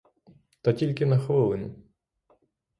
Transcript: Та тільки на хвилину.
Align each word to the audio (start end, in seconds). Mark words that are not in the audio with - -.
Та 0.61 0.73
тільки 0.73 1.05
на 1.05 1.17
хвилину. 1.17 1.75